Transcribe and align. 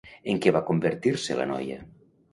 En 0.31 0.39
què 0.45 0.53
va 0.55 0.61
convertir-se 0.69 1.37
la 1.41 1.47
noia? 1.53 1.79